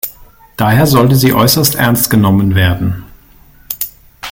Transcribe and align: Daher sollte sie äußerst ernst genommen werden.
Daher 0.57 0.87
sollte 0.87 1.15
sie 1.15 1.31
äußerst 1.31 1.75
ernst 1.75 2.09
genommen 2.09 2.55
werden. 2.55 3.03